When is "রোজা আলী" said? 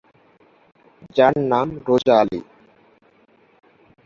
1.87-2.39